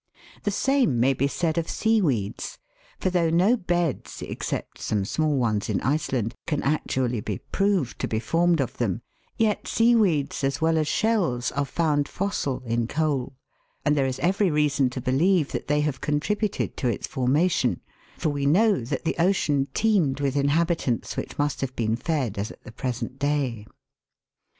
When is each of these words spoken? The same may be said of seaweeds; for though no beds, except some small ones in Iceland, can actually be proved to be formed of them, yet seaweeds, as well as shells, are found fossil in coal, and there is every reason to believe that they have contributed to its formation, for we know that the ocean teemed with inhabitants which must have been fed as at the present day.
The 0.41 0.49
same 0.49 0.99
may 0.99 1.13
be 1.13 1.27
said 1.27 1.59
of 1.59 1.69
seaweeds; 1.69 2.57
for 2.99 3.11
though 3.11 3.29
no 3.29 3.55
beds, 3.55 4.23
except 4.23 4.79
some 4.79 5.05
small 5.05 5.37
ones 5.37 5.69
in 5.69 5.79
Iceland, 5.81 6.33
can 6.47 6.63
actually 6.63 7.21
be 7.21 7.37
proved 7.37 7.99
to 7.99 8.07
be 8.07 8.19
formed 8.19 8.61
of 8.61 8.77
them, 8.77 9.03
yet 9.37 9.67
seaweeds, 9.67 10.43
as 10.43 10.59
well 10.59 10.79
as 10.79 10.87
shells, 10.87 11.51
are 11.51 11.65
found 11.65 12.07
fossil 12.07 12.63
in 12.65 12.87
coal, 12.87 13.35
and 13.85 13.95
there 13.95 14.07
is 14.07 14.17
every 14.21 14.49
reason 14.49 14.89
to 14.89 15.01
believe 15.01 15.51
that 15.51 15.67
they 15.67 15.81
have 15.81 16.01
contributed 16.01 16.75
to 16.77 16.87
its 16.87 17.05
formation, 17.05 17.79
for 18.17 18.29
we 18.29 18.47
know 18.47 18.83
that 18.83 19.05
the 19.05 19.13
ocean 19.19 19.67
teemed 19.75 20.19
with 20.19 20.35
inhabitants 20.35 21.15
which 21.15 21.37
must 21.37 21.61
have 21.61 21.75
been 21.75 21.95
fed 21.95 22.39
as 22.39 22.49
at 22.49 22.63
the 22.63 22.71
present 22.71 23.19
day. 23.19 23.67